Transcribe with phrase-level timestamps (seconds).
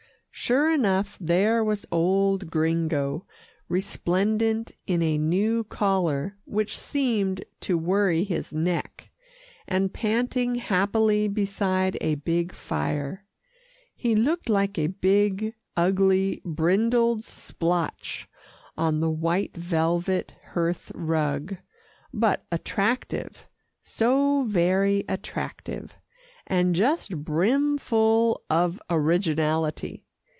[0.33, 3.27] Sure enough, there was old Gringo,
[3.69, 9.11] resplendent in a new collar which seemed to worry his neck,
[9.67, 13.25] and panting happily beside a big fire.
[13.93, 18.27] He looked like a big, ugly, brindled splotch
[18.77, 21.57] on the white velvet hearth rug,
[22.13, 23.47] but attractive,
[23.83, 25.93] so very attractive,
[26.47, 30.05] and just brimful of originality.